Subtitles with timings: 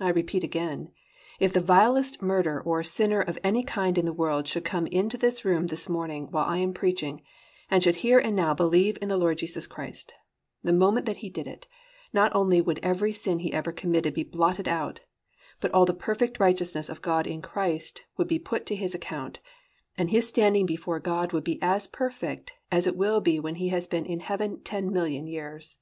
[0.00, 0.92] I repeat again,
[1.40, 5.18] if the vilest murderer or sinner of any kind in the world should come into
[5.18, 7.20] this room this morning while I am preaching
[7.70, 10.14] and should here and now believe in the Lord Jesus Christ,
[10.62, 11.66] the moment that he did it,
[12.14, 15.00] not only would every sin he ever committed be blotted out,
[15.60, 19.38] but all the perfect righteousness of God in Christ would be put to his account,
[19.98, 23.68] and his standing before God would be as perfect as it will be when he
[23.68, 25.76] has been in heaven ten million years.